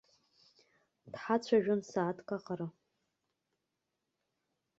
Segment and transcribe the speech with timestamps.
[1.11, 2.67] Дҳацәажәон сааҭк аҟара.